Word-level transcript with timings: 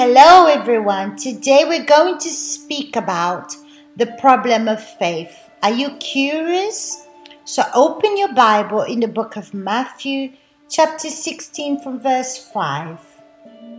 Hello, 0.00 0.46
everyone. 0.46 1.16
Today 1.16 1.64
we're 1.66 1.84
going 1.84 2.18
to 2.18 2.28
speak 2.28 2.94
about 2.94 3.52
the 3.96 4.06
problem 4.06 4.68
of 4.68 4.80
faith. 4.80 5.50
Are 5.60 5.72
you 5.72 5.90
curious? 5.96 7.04
So 7.44 7.64
open 7.74 8.16
your 8.16 8.32
Bible 8.32 8.82
in 8.82 9.00
the 9.00 9.08
book 9.08 9.34
of 9.34 9.52
Matthew, 9.52 10.34
chapter 10.70 11.10
16, 11.10 11.80
from 11.80 11.98
verse 11.98 12.38
5. 12.38 13.00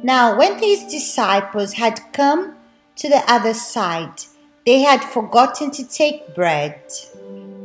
Now, 0.04 0.38
when 0.38 0.60
these 0.60 0.92
disciples 0.92 1.76
had 1.76 2.02
come 2.12 2.58
to 2.98 3.08
the 3.08 3.24
other 3.32 3.54
side, 3.54 4.24
they 4.66 4.80
had 4.80 5.02
forgotten 5.02 5.72
to 5.72 5.88
take 5.88 6.36
bread. 6.36 6.82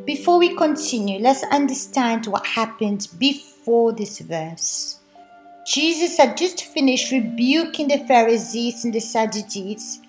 Before 0.05 0.39
we 0.39 0.55
continue, 0.55 1.19
let's 1.19 1.43
understand 1.51 2.29
what 2.29 2.47
happened 2.47 3.09
before 3.19 3.93
this 3.93 4.21
verse. 4.21 5.01
Jesus 5.65 6.19
had 6.19 6.37
just 6.37 6.63
finished 6.63 7.11
rebuking 7.11 7.89
the 7.89 8.05
Pharisees 8.07 8.85
and 8.85 8.93
the 8.93 9.01
Sadducees 9.01 10.01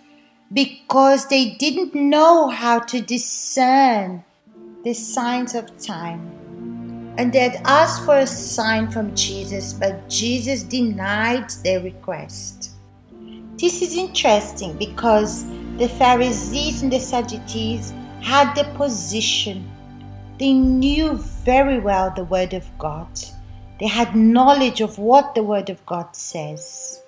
because 0.52 1.27
they 1.27 1.52
didn't 1.52 1.96
know 1.96 2.50
how 2.50 2.80
to 2.80 3.00
discern 3.00 4.26
the 4.84 4.94
signs 4.94 5.55
of 5.55 5.80
time. 5.80 7.16
And 7.18 7.32
they 7.32 7.40
had 7.40 7.62
asked 7.63 8.04
for 8.04 8.18
a 8.18 8.27
sign 8.27 8.91
from 8.91 9.16
Jesus, 9.16 9.72
but 9.72 10.10
Jesus 10.10 10.62
denied 10.62 11.49
their 11.63 11.80
request. 11.80 12.72
This 13.58 13.82
is 13.82 13.96
interesting 13.96 14.74
because 14.77 15.46
the 15.77 15.88
Pharisees 15.88 16.84
and 16.84 16.91
the 16.91 16.99
Sadducees 16.99 17.94
had 18.22 18.54
the 18.55 18.66
position. 18.76 19.72
They 20.38 20.52
knew 20.52 21.13
very 21.13 21.80
well 21.80 22.12
the 22.13 22.26
Word 22.26 22.54
of 22.54 22.66
God 22.77 23.08
they 23.80 23.88
had 23.88 24.16
knowledge 24.16 24.82
of 24.82 24.98
what 24.98 25.36
the 25.36 25.44
Word 25.44 25.70
of 25.70 25.86
God 25.86 26.16
says. 26.16 27.02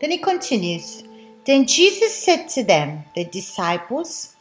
Then 0.00 0.10
he 0.10 0.18
continues 0.18 1.04
Then 1.44 1.66
Jesus 1.66 2.14
said 2.14 2.48
to 2.50 2.62
them, 2.62 3.04
the 3.14 3.24
disciples, 3.24 4.36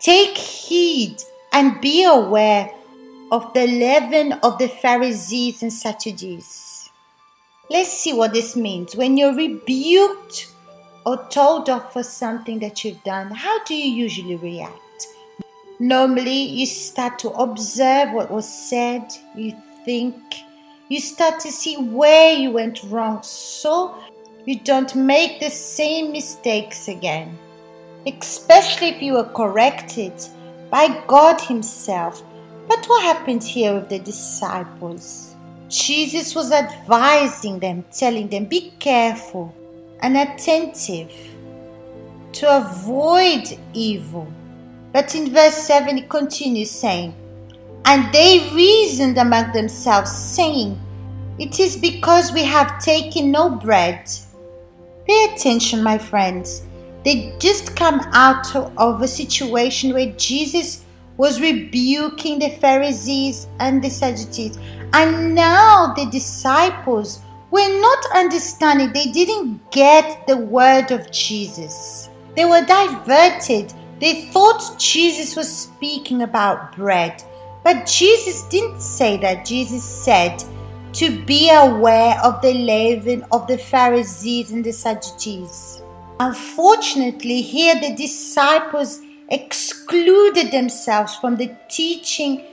Take 0.00 0.36
heed 0.36 1.22
and 1.52 1.80
be 1.80 2.04
aware 2.04 2.70
of 3.30 3.52
the 3.54 3.66
leaven 3.66 4.32
of 4.42 4.58
the 4.58 4.68
Pharisees 4.68 5.62
and 5.62 5.72
Sadducees. 5.72 6.90
Let's 7.70 7.92
see 7.92 8.12
what 8.12 8.32
this 8.32 8.54
means. 8.54 8.94
When 8.94 9.16
you're 9.16 9.34
rebuked 9.34 10.52
or 11.06 11.26
told 11.28 11.70
off 11.70 11.92
for 11.92 12.02
something 12.02 12.58
that 12.60 12.84
you've 12.84 13.02
done, 13.04 13.30
how 13.30 13.64
do 13.64 13.74
you 13.74 13.90
usually 13.90 14.36
react? 14.36 15.06
Normally, 15.78 16.42
you 16.42 16.66
start 16.66 17.18
to 17.20 17.30
observe 17.30 18.12
what 18.12 18.30
was 18.30 18.48
said, 18.48 19.10
you 19.34 19.56
think, 19.84 20.20
you 20.88 21.00
start 21.00 21.40
to 21.40 21.50
see 21.50 21.76
where 21.76 22.34
you 22.34 22.50
went 22.50 22.82
wrong 22.84 23.22
so 23.22 23.94
you 24.44 24.60
don't 24.60 24.94
make 24.94 25.40
the 25.40 25.50
same 25.50 26.12
mistakes 26.12 26.88
again. 26.88 27.38
Especially 28.06 28.88
if 28.88 29.00
you 29.00 29.14
were 29.14 29.24
corrected 29.24 30.12
by 30.70 31.02
God 31.06 31.40
Himself. 31.40 32.22
But 32.68 32.84
what 32.86 33.02
happened 33.02 33.42
here 33.42 33.74
with 33.74 33.88
the 33.88 33.98
disciples? 33.98 35.34
Jesus 35.68 36.34
was 36.34 36.52
advising 36.52 37.58
them, 37.58 37.84
telling 37.90 38.28
them, 38.28 38.44
be 38.44 38.72
careful 38.78 39.54
and 40.00 40.16
attentive 40.16 41.12
to 42.32 42.56
avoid 42.56 43.58
evil. 43.72 44.30
But 44.92 45.14
in 45.14 45.32
verse 45.32 45.54
7, 45.54 45.98
it 45.98 46.08
continues 46.08 46.70
saying, 46.70 47.14
and 47.84 48.12
they 48.12 48.50
reasoned 48.54 49.18
among 49.18 49.52
themselves, 49.52 50.10
saying, 50.10 50.80
It 51.38 51.60
is 51.60 51.76
because 51.76 52.32
we 52.32 52.44
have 52.44 52.82
taken 52.82 53.30
no 53.30 53.50
bread. 53.50 54.08
Pay 55.06 55.34
attention, 55.34 55.82
my 55.82 55.98
friends. 55.98 56.62
They 57.04 57.34
just 57.38 57.76
come 57.76 58.00
out 58.12 58.54
of 58.56 59.02
a 59.02 59.08
situation 59.08 59.92
where 59.92 60.12
Jesus 60.12 60.84
was 61.16 61.40
rebuking 61.40 62.38
the 62.38 62.50
Pharisees 62.50 63.46
and 63.60 63.84
the 63.84 63.90
Sadducees. 63.90 64.58
And 64.94 65.34
now 65.34 65.92
the 65.94 66.06
disciples 66.06 67.20
were 67.50 67.80
not 67.80 68.04
understanding, 68.14 68.92
they 68.92 69.06
didn't 69.06 69.70
get 69.70 70.26
the 70.26 70.36
word 70.36 70.90
of 70.90 71.10
Jesus. 71.10 72.08
They 72.34 72.44
were 72.44 72.64
diverted. 72.64 73.72
They 74.00 74.26
thought 74.32 74.78
Jesus 74.78 75.36
was 75.36 75.54
speaking 75.54 76.22
about 76.22 76.74
bread. 76.74 77.22
But 77.64 77.86
Jesus 77.86 78.42
didn't 78.44 78.80
say 78.80 79.16
that. 79.16 79.44
Jesus 79.46 79.82
said 79.82 80.44
to 80.92 81.24
be 81.24 81.50
aware 81.50 82.20
of 82.22 82.40
the 82.42 82.54
leaven 82.54 83.24
of 83.32 83.48
the 83.48 83.58
Pharisees 83.58 84.52
and 84.52 84.64
the 84.64 84.72
Sadducees. 84.72 85.82
Unfortunately, 86.20 87.40
here 87.40 87.74
the 87.80 87.96
disciples 87.96 89.00
excluded 89.28 90.52
themselves 90.52 91.16
from 91.16 91.36
the 91.36 91.56
teaching 91.68 92.44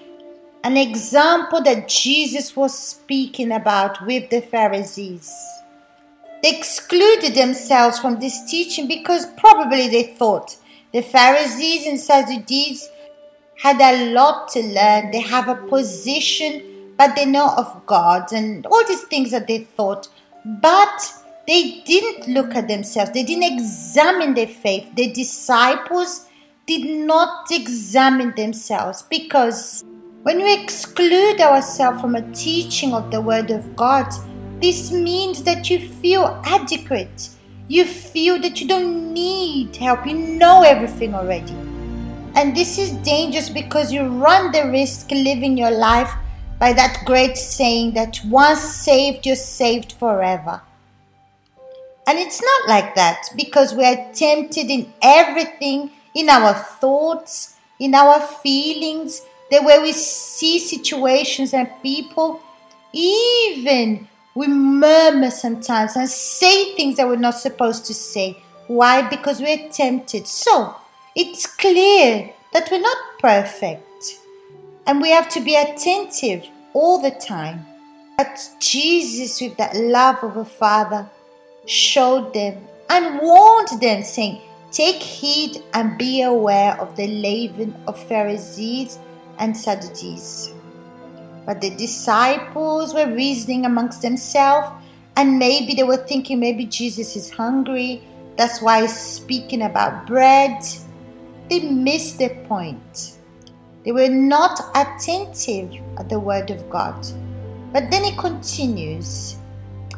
an 0.63 0.77
example 0.77 1.61
that 1.63 1.88
Jesus 1.88 2.55
was 2.55 2.77
speaking 2.77 3.51
about 3.51 4.05
with 4.05 4.29
the 4.29 4.41
Pharisees. 4.41 5.35
They 6.44 6.57
excluded 6.57 7.35
themselves 7.35 8.00
from 8.00 8.19
this 8.19 8.50
teaching 8.50 8.88
because 8.88 9.25
probably 9.38 9.88
they 9.88 10.03
thought 10.03 10.57
the 10.94 11.01
Pharisees 11.01 11.88
and 11.88 12.00
Sadducees 12.00 12.89
had 13.61 13.79
a 13.79 14.11
lot 14.11 14.49
to 14.49 14.59
learn. 14.61 15.11
They 15.11 15.22
have 15.22 15.47
a 15.47 15.55
position, 15.55 16.63
but 16.97 17.16
they 17.16 17.25
know 17.25 17.53
of 17.55 17.85
God 17.85 18.33
and 18.33 18.66
all 18.66 18.83
these 18.88 19.03
things 19.03 19.31
that 19.31 19.47
they 19.47 19.59
thought. 19.59 20.07
But 20.44 21.13
they 21.47 21.81
didn't 21.85 22.33
look 22.33 22.55
at 22.55 22.67
themselves, 22.67 23.11
they 23.11 23.23
didn't 23.23 23.53
examine 23.53 24.33
their 24.33 24.47
faith. 24.47 24.89
The 24.95 25.11
disciples 25.11 26.27
did 26.66 27.05
not 27.05 27.51
examine 27.51 28.33
themselves 28.35 29.03
because 29.03 29.83
when 30.23 30.38
we 30.38 30.53
exclude 30.53 31.39
ourselves 31.39 32.01
from 32.01 32.16
a 32.16 32.31
teaching 32.31 32.94
of 32.94 33.11
the 33.11 33.21
Word 33.21 33.51
of 33.51 33.75
God, 33.75 34.07
this 34.59 34.91
means 34.91 35.44
that 35.44 35.69
you 35.69 35.79
feel 35.79 36.41
adequate. 36.45 37.29
You 37.67 37.85
feel 37.85 38.39
that 38.41 38.59
you 38.59 38.67
don't 38.67 39.13
need 39.13 39.75
help. 39.75 40.05
You 40.05 40.13
know 40.13 40.63
everything 40.63 41.13
already. 41.13 41.70
And 42.36 42.56
this 42.56 42.78
is 42.78 42.92
dangerous 42.92 43.50
because 43.50 43.92
you 43.92 44.08
run 44.08 44.52
the 44.52 44.69
risk 44.69 45.12
living 45.12 45.58
your 45.58 45.72
life 45.72 46.12
by 46.59 46.74
that 46.74 47.03
great 47.06 47.38
saying 47.38 47.94
that 47.94 48.19
once 48.25 48.62
saved, 48.62 49.25
you're 49.25 49.36
saved 49.36 49.92
forever. 49.94 50.62
And 52.08 52.18
it's 52.18 52.42
not 52.42 52.69
like 52.69 52.96
that 52.96 53.30
because 53.36 53.74
we 53.74 53.86
are 53.86 54.12
tempted 54.14 54.69
in 54.69 54.94
everything, 55.02 55.92
in 56.16 56.30
our 56.30 56.53
thoughts, 56.53 57.56
in 57.80 57.96
our 57.96 58.19
feelings, 58.22 59.22
the 59.50 59.62
way 59.62 59.80
we 59.80 59.92
see 59.92 60.59
situations 60.59 61.53
and 61.53 61.69
people. 61.81 62.42
Even 62.94 64.08
we 64.36 64.48
murmur 64.48 65.31
sometimes 65.31 65.96
and 65.96 66.08
say 66.09 66.75
things 66.75 66.98
that 66.98 67.08
we're 67.08 67.16
not 67.18 67.36
supposed 67.36 67.86
to 67.86 67.94
say. 67.94 68.42
Why? 68.68 69.08
Because 69.08 69.42
we're 69.42 69.69
tempted. 69.69 70.28
So, 70.28 70.75
it's 71.16 71.45
clear 71.45 72.31
that 72.53 72.69
we're 72.72 72.79
not 72.79 72.97
perfect 73.19 74.19
and 74.88 75.01
we 75.01 75.09
have 75.11 75.29
to 75.29 75.41
be 75.41 75.55
attentive 75.55 76.47
all 76.73 77.01
the 77.01 77.11
time. 77.11 77.66
But 78.17 78.39
Jesus, 78.59 79.41
with 79.41 79.57
that 79.57 79.75
love 79.75 80.23
of 80.23 80.38
a 80.38 80.45
Father, 80.45 81.09
showed 81.66 82.33
them 82.33 82.66
and 82.89 83.19
warned 83.19 83.81
them, 83.81 84.03
saying, 84.03 84.41
Take 84.71 85.01
heed 85.01 85.61
and 85.73 85.97
be 85.97 86.21
aware 86.21 86.79
of 86.79 86.95
the 86.95 87.07
leaven 87.07 87.75
of 87.88 88.01
Pharisees 88.07 88.97
and 89.38 89.55
Sadducees. 89.55 90.53
But 91.45 91.59
the 91.59 91.71
disciples 91.71 92.94
were 92.94 93.13
reasoning 93.13 93.66
amongst 93.66 94.01
themselves, 94.01 94.71
and 95.18 95.38
maybe 95.38 95.74
they 95.74 95.83
were 95.83 95.97
thinking 95.97 96.39
maybe 96.39 96.65
Jesus 96.65 97.18
is 97.18 97.30
hungry. 97.30 98.01
That's 98.38 98.62
why 98.62 98.81
he's 98.81 98.95
speaking 98.95 99.63
about 99.63 100.07
bread 100.07 100.63
they 101.51 101.59
missed 101.59 102.18
the 102.18 102.30
point. 102.48 103.18
They 103.83 103.92
were 103.92 104.07
not 104.07 104.57
attentive 104.74 105.74
at 106.00 106.07
the 106.07 106.18
word 106.18 106.50
of 106.50 106.69
God. 106.69 107.06
But 107.74 107.92
then 107.92 108.06
it 108.06 108.18
continues 108.18 109.36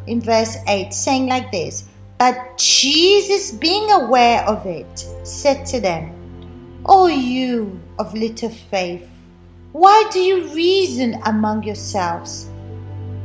in 0.07 0.19
verse 0.19 0.57
8, 0.67 0.91
saying 0.91 1.27
like 1.27 1.51
this 1.51 1.87
But 2.17 2.57
Jesus, 2.57 3.51
being 3.51 3.91
aware 3.91 4.41
of 4.45 4.65
it, 4.65 4.99
said 5.23 5.67
to 5.67 5.79
them, 5.79 6.81
O 6.87 7.05
you 7.05 7.79
of 7.99 8.15
little 8.15 8.49
faith, 8.49 9.07
why 9.73 10.09
do 10.11 10.19
you 10.19 10.47
reason 10.55 11.21
among 11.25 11.63
yourselves? 11.63 12.49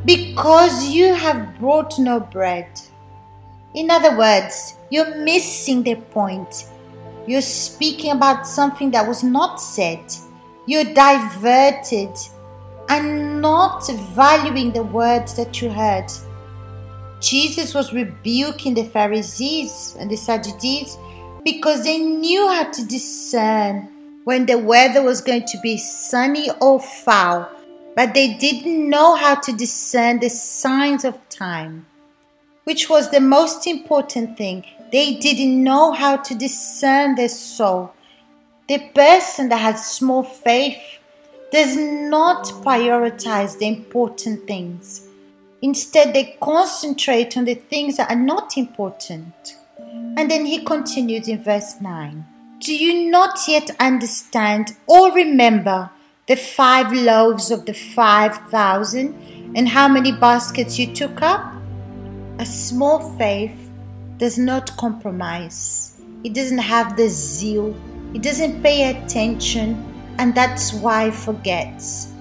Because 0.04 0.86
you 0.86 1.14
have 1.14 1.58
brought 1.58 1.98
no 1.98 2.20
bread. 2.20 2.68
In 3.74 3.90
other 3.90 4.16
words, 4.18 4.74
you're 4.90 5.16
missing 5.16 5.82
the 5.82 5.94
point. 5.94 6.66
You're 7.28 7.42
speaking 7.42 8.12
about 8.12 8.46
something 8.46 8.90
that 8.92 9.06
was 9.06 9.22
not 9.22 9.60
said. 9.60 10.00
You're 10.64 10.94
diverted 10.94 12.16
and 12.88 13.42
not 13.42 13.86
valuing 14.14 14.72
the 14.72 14.82
words 14.82 15.36
that 15.36 15.60
you 15.60 15.68
heard. 15.68 16.06
Jesus 17.20 17.74
was 17.74 17.92
rebuking 17.92 18.72
the 18.72 18.84
Pharisees 18.84 19.94
and 19.98 20.10
the 20.10 20.16
Sadducees 20.16 20.96
because 21.44 21.84
they 21.84 21.98
knew 21.98 22.48
how 22.48 22.70
to 22.70 22.86
discern 22.86 24.22
when 24.24 24.46
the 24.46 24.56
weather 24.56 25.02
was 25.02 25.20
going 25.20 25.44
to 25.48 25.60
be 25.62 25.76
sunny 25.76 26.48
or 26.62 26.80
foul, 26.80 27.46
but 27.94 28.14
they 28.14 28.38
didn't 28.38 28.88
know 28.88 29.16
how 29.16 29.34
to 29.34 29.52
discern 29.52 30.18
the 30.18 30.30
signs 30.30 31.04
of 31.04 31.18
time, 31.28 31.84
which 32.64 32.88
was 32.88 33.10
the 33.10 33.20
most 33.20 33.66
important 33.66 34.38
thing. 34.38 34.64
They 34.90 35.14
didn't 35.14 35.62
know 35.62 35.92
how 35.92 36.16
to 36.16 36.34
discern 36.34 37.14
their 37.14 37.28
soul. 37.28 37.92
The 38.68 38.78
person 38.94 39.48
that 39.50 39.60
has 39.60 39.90
small 39.90 40.22
faith 40.22 40.98
does 41.50 41.76
not 41.76 42.44
prioritize 42.64 43.58
the 43.58 43.66
important 43.66 44.46
things. 44.46 45.06
Instead, 45.60 46.14
they 46.14 46.36
concentrate 46.40 47.36
on 47.36 47.44
the 47.44 47.54
things 47.54 47.96
that 47.96 48.10
are 48.10 48.16
not 48.16 48.56
important. 48.56 49.56
And 50.16 50.30
then 50.30 50.46
he 50.46 50.64
continues 50.64 51.28
in 51.28 51.42
verse 51.42 51.80
9 51.80 52.24
Do 52.60 52.74
you 52.74 53.10
not 53.10 53.38
yet 53.48 53.70
understand 53.80 54.76
or 54.86 55.12
remember 55.12 55.90
the 56.26 56.36
five 56.36 56.92
loaves 56.92 57.50
of 57.50 57.64
the 57.64 57.72
five 57.72 58.36
thousand 58.50 59.14
and 59.56 59.68
how 59.68 59.88
many 59.88 60.12
baskets 60.12 60.78
you 60.78 60.92
took 60.94 61.22
up? 61.22 61.54
A 62.38 62.44
small 62.44 63.16
faith 63.16 63.67
does 64.18 64.38
not 64.38 64.76
compromise, 64.76 66.00
it 66.24 66.34
doesn't 66.34 66.58
have 66.58 66.96
the 66.96 67.08
zeal, 67.08 67.74
it 68.14 68.22
doesn't 68.22 68.62
pay 68.62 68.90
attention, 68.90 69.84
and 70.18 70.34
that's 70.34 70.72
why 70.72 71.10
forgets. 71.10 72.12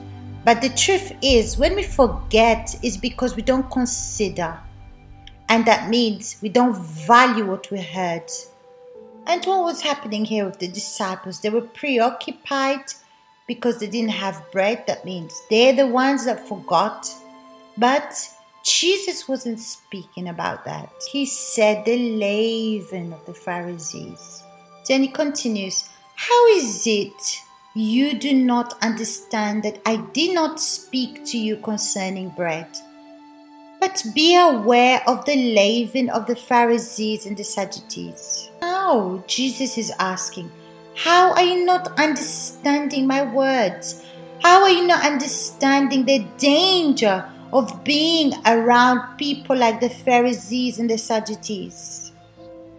But 0.46 0.62
the 0.62 0.70
truth 0.70 1.12
is, 1.22 1.58
when 1.58 1.76
we 1.76 1.84
forget, 1.84 2.74
is 2.82 2.96
because 2.96 3.36
we 3.36 3.42
don't 3.42 3.70
consider. 3.70 4.58
And 5.50 5.66
that 5.66 5.90
means 5.90 6.38
we 6.42 6.50
don't 6.50 6.76
value 6.76 7.46
what 7.46 7.70
we 7.72 7.82
heard. 7.82 8.30
And 9.26 9.44
what 9.46 9.64
was 9.64 9.82
happening 9.82 10.24
here 10.24 10.46
with 10.46 10.60
the 10.60 10.68
disciples? 10.70 11.42
They 11.42 11.50
were 11.50 11.62
preoccupied 11.62 12.86
because 13.46 13.80
they 13.80 13.88
didn't 13.88 14.12
have 14.12 14.52
bread. 14.52 14.86
That 14.88 15.04
means 15.04 15.34
they're 15.50 15.74
the 15.74 15.88
ones 15.88 16.26
that 16.26 16.48
forgot. 16.48 17.10
But 17.78 18.30
Jesus 18.68 19.28
wasn't 19.28 19.60
speaking 19.60 20.28
about 20.28 20.66
that. 20.66 20.92
He 21.10 21.26
said 21.26 21.86
the 21.86 21.98
leaven 21.98 23.14
of 23.14 23.26
the 23.26 23.34
Pharisees. 23.34 24.44
Then 24.88 25.04
he 25.04 25.08
continues, 25.08 25.88
How 26.16 26.48
is 26.48 26.86
it 26.86 27.42
you 27.78 28.18
do 28.18 28.34
not 28.34 28.74
understand 28.82 29.62
that 29.62 29.80
I 29.86 29.98
did 29.98 30.34
not 30.34 30.60
speak 30.60 31.24
to 31.26 31.38
you 31.38 31.58
concerning 31.58 32.30
bread. 32.30 32.66
But 33.80 34.04
be 34.16 34.36
aware 34.36 35.04
of 35.06 35.26
the 35.26 35.36
leaven 35.36 36.10
of 36.10 36.26
the 36.26 36.36
Pharisees 36.36 37.28
and 37.28 37.38
the 37.38 37.44
Sadducees. 37.44 38.50
How? 38.62 39.24
Jesus 39.28 39.78
is 39.78 39.92
asking. 40.00 40.50
How 40.96 41.34
are 41.34 41.44
you 41.44 41.66
not 41.66 42.00
understanding 42.00 43.06
my 43.06 43.22
words? 43.32 44.04
How 44.42 44.64
are 44.64 44.72
you 44.72 44.88
not 44.88 45.06
understanding 45.06 46.06
the 46.06 46.26
danger 46.40 47.30
of 47.54 47.84
being 47.84 48.34
around 48.46 49.18
people 49.18 49.56
like 49.56 49.80
the 49.80 49.90
Pharisees 49.90 50.80
and 50.80 50.90
the 50.90 50.98
Sadducees? 50.98 52.12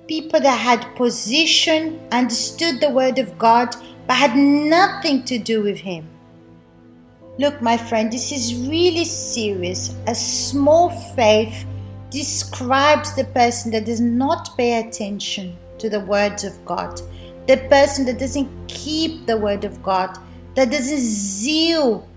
People 0.07 0.41
that 0.41 0.59
had 0.59 0.97
position, 0.97 2.01
understood 2.13 2.81
the 2.81 2.91
word 2.91 3.19
of 3.19 3.39
God, 3.39 3.75
but 4.07 4.17
had 4.17 4.37
nothing 4.37 5.25
to 5.25 5.39
do 5.39 5.63
with 5.63 5.79
him. 5.79 6.09
Look, 7.39 7.63
my 7.63 7.77
friend, 7.77 8.13
this 8.13 8.33
is 8.33 8.55
really 8.55 9.05
serious. 9.05 9.95
A 10.07 10.15
small 10.15 10.91
faith 11.15 11.67
describes 12.11 13.15
the 13.15 13.27
person 13.27 13.71
that 13.73 13.85
does 13.85 14.01
not 14.01 14.57
pay 14.57 14.81
attention 14.81 15.57
to 15.79 15.89
the 15.89 16.01
words 16.01 16.43
of 16.43 16.65
God, 16.65 17.01
the 17.47 17.59
person 17.69 18.05
that 18.07 18.19
doesn't 18.19 18.49
keep 18.67 19.27
the 19.27 19.37
word 19.37 19.65
of 19.65 19.83
God, 19.83 20.19
that 20.55 20.71
doesn't 20.71 20.99
zeal 20.99 22.09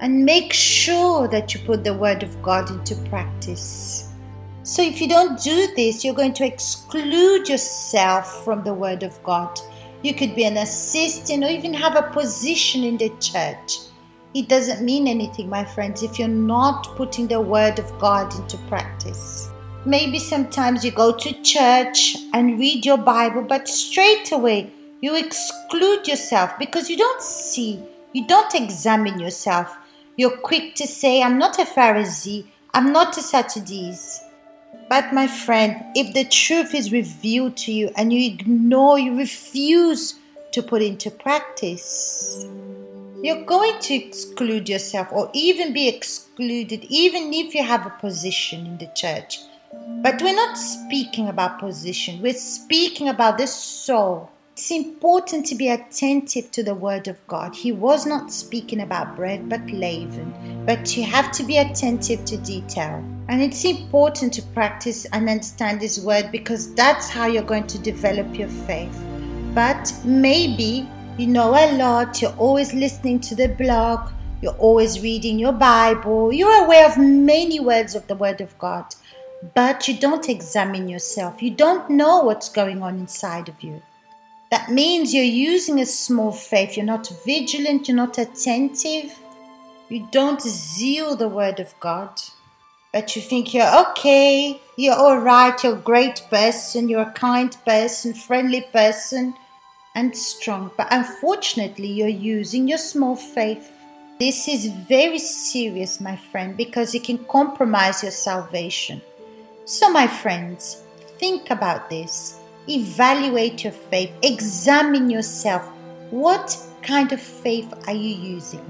and 0.00 0.24
make 0.24 0.52
sure 0.52 1.28
that 1.28 1.54
you 1.54 1.60
put 1.60 1.84
the 1.84 1.94
word 1.94 2.22
of 2.22 2.40
God 2.42 2.70
into 2.70 2.94
practice. 3.08 4.08
So, 4.62 4.82
if 4.82 5.00
you 5.00 5.08
don't 5.08 5.40
do 5.42 5.68
this, 5.76 6.04
you're 6.04 6.14
going 6.14 6.34
to 6.34 6.44
exclude 6.44 7.48
yourself 7.48 8.44
from 8.44 8.62
the 8.64 8.74
word 8.74 9.02
of 9.02 9.22
God. 9.22 9.58
You 10.02 10.14
could 10.14 10.36
be 10.36 10.44
an 10.44 10.58
assistant 10.58 11.42
or 11.42 11.48
even 11.48 11.74
have 11.74 11.96
a 11.96 12.10
position 12.10 12.84
in 12.84 12.96
the 12.98 13.08
church. 13.20 13.78
It 14.34 14.48
doesn't 14.48 14.84
mean 14.84 15.08
anything, 15.08 15.48
my 15.48 15.64
friends, 15.64 16.02
if 16.02 16.18
you're 16.18 16.28
not 16.28 16.96
putting 16.96 17.26
the 17.26 17.40
word 17.40 17.78
of 17.78 17.98
God 17.98 18.34
into 18.34 18.58
practice. 18.68 19.48
Maybe 19.86 20.18
sometimes 20.18 20.84
you 20.84 20.90
go 20.90 21.16
to 21.16 21.42
church 21.42 22.16
and 22.34 22.58
read 22.58 22.84
your 22.84 22.98
Bible, 22.98 23.42
but 23.42 23.68
straight 23.68 24.30
away 24.32 24.70
you 25.00 25.16
exclude 25.16 26.06
yourself 26.06 26.58
because 26.58 26.90
you 26.90 26.96
don't 26.96 27.22
see, 27.22 27.82
you 28.12 28.26
don't 28.26 28.54
examine 28.54 29.18
yourself. 29.18 29.76
You're 30.18 30.36
quick 30.36 30.74
to 30.74 30.86
say, 30.88 31.22
I'm 31.22 31.38
not 31.38 31.60
a 31.60 31.64
Pharisee, 31.64 32.44
I'm 32.74 32.92
not 32.92 33.16
a 33.16 33.22
Sadducees. 33.22 34.20
But, 34.88 35.14
my 35.14 35.28
friend, 35.28 35.76
if 35.94 36.12
the 36.12 36.24
truth 36.24 36.74
is 36.74 36.90
revealed 36.90 37.56
to 37.58 37.72
you 37.72 37.92
and 37.96 38.12
you 38.12 38.26
ignore, 38.26 38.98
you 38.98 39.16
refuse 39.16 40.16
to 40.50 40.60
put 40.60 40.82
into 40.82 41.12
practice, 41.12 42.44
you're 43.22 43.44
going 43.44 43.78
to 43.78 43.94
exclude 43.94 44.68
yourself 44.68 45.06
or 45.12 45.30
even 45.34 45.72
be 45.72 45.86
excluded, 45.86 46.84
even 46.88 47.32
if 47.32 47.54
you 47.54 47.62
have 47.62 47.86
a 47.86 47.90
position 48.00 48.66
in 48.66 48.78
the 48.78 48.90
church. 48.96 49.38
But 50.02 50.20
we're 50.20 50.34
not 50.34 50.58
speaking 50.58 51.28
about 51.28 51.60
position, 51.60 52.20
we're 52.20 52.34
speaking 52.34 53.08
about 53.08 53.38
the 53.38 53.46
soul. 53.46 54.32
It's 54.58 54.72
important 54.72 55.46
to 55.46 55.54
be 55.54 55.68
attentive 55.68 56.50
to 56.50 56.64
the 56.64 56.74
word 56.74 57.06
of 57.06 57.24
God. 57.28 57.54
He 57.54 57.70
was 57.70 58.06
not 58.06 58.32
speaking 58.32 58.80
about 58.80 59.14
bread 59.14 59.48
but 59.48 59.64
leaven, 59.70 60.64
but 60.66 60.96
you 60.96 61.04
have 61.04 61.30
to 61.34 61.44
be 61.44 61.58
attentive 61.58 62.24
to 62.24 62.36
detail. 62.38 62.96
And 63.28 63.40
it's 63.40 63.64
important 63.64 64.32
to 64.32 64.42
practice 64.42 65.04
and 65.12 65.28
understand 65.28 65.80
His 65.80 66.00
word 66.00 66.32
because 66.32 66.74
that's 66.74 67.08
how 67.08 67.26
you're 67.26 67.44
going 67.44 67.68
to 67.68 67.78
develop 67.78 68.36
your 68.36 68.48
faith. 68.48 69.00
But 69.54 69.94
maybe 70.04 70.88
you 71.18 71.28
know 71.28 71.50
a 71.50 71.70
lot, 71.76 72.20
you're 72.20 72.34
always 72.36 72.74
listening 72.74 73.20
to 73.20 73.36
the 73.36 73.50
blog, 73.50 74.10
you're 74.42 74.58
always 74.58 75.00
reading 75.00 75.38
your 75.38 75.52
Bible, 75.52 76.32
you're 76.32 76.64
aware 76.64 76.84
of 76.84 76.98
many 76.98 77.60
words 77.60 77.94
of 77.94 78.08
the 78.08 78.16
Word 78.16 78.40
of 78.40 78.58
God, 78.58 78.86
but 79.54 79.86
you 79.86 79.96
don't 79.96 80.28
examine 80.28 80.88
yourself. 80.88 81.44
You 81.44 81.52
don't 81.52 81.88
know 81.88 82.24
what's 82.24 82.48
going 82.48 82.82
on 82.82 82.98
inside 82.98 83.48
of 83.48 83.62
you. 83.62 83.82
That 84.50 84.70
means 84.70 85.12
you're 85.12 85.24
using 85.24 85.78
a 85.80 85.86
small 85.86 86.32
faith. 86.32 86.76
You're 86.76 86.86
not 86.86 87.12
vigilant, 87.24 87.88
you're 87.88 87.96
not 87.96 88.16
attentive, 88.16 89.18
you 89.88 90.08
don't 90.10 90.40
zeal 90.40 91.16
the 91.16 91.28
word 91.28 91.60
of 91.60 91.78
God. 91.80 92.20
But 92.92 93.14
you 93.14 93.20
think 93.20 93.52
you're 93.52 93.90
okay, 93.90 94.60
you're 94.76 94.96
all 94.96 95.18
right, 95.18 95.62
you're 95.62 95.76
a 95.76 95.80
great 95.80 96.22
person, 96.30 96.88
you're 96.88 97.02
a 97.02 97.12
kind 97.12 97.54
person, 97.66 98.14
friendly 98.14 98.62
person, 98.72 99.34
and 99.94 100.16
strong. 100.16 100.70
But 100.76 100.88
unfortunately, 100.90 101.88
you're 101.88 102.08
using 102.08 102.66
your 102.66 102.78
small 102.78 103.16
faith. 103.16 103.70
This 104.18 104.48
is 104.48 104.66
very 104.88 105.18
serious, 105.18 106.00
my 106.00 106.16
friend, 106.16 106.56
because 106.56 106.94
it 106.94 107.04
can 107.04 107.24
compromise 107.26 108.02
your 108.02 108.12
salvation. 108.12 109.02
So, 109.66 109.90
my 109.90 110.06
friends, 110.06 110.82
think 111.18 111.50
about 111.50 111.90
this 111.90 112.40
evaluate 112.68 113.64
your 113.64 113.72
faith, 113.72 114.12
examine 114.22 115.10
yourself. 115.10 115.62
What 116.10 116.56
kind 116.82 117.12
of 117.12 117.20
faith 117.20 117.72
are 117.86 117.94
you 117.94 118.14
using? 118.14 118.64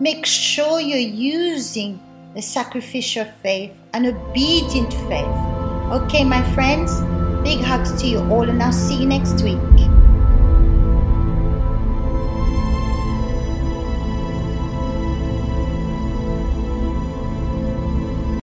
Make 0.00 0.26
sure 0.26 0.80
you're 0.80 0.98
using 0.98 2.00
a 2.34 2.42
sacrificial 2.42 3.26
faith, 3.42 3.72
an 3.92 4.06
obedient 4.06 4.92
faith. 5.08 5.36
Okay, 5.92 6.24
my 6.24 6.42
friends, 6.54 7.00
big 7.42 7.60
hugs 7.60 8.00
to 8.00 8.08
you 8.08 8.18
all, 8.30 8.48
and 8.48 8.62
I'll 8.62 8.72
see 8.72 9.00
you 9.00 9.06
next 9.06 9.42
week. 9.42 9.91